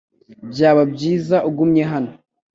Byaba 0.51 0.81
byiza 0.93 1.37
ugumye 1.49 1.83
hano. 1.91 2.11